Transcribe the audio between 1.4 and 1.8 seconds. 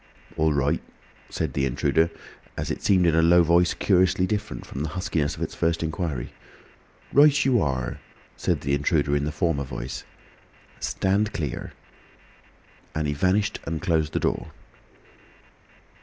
the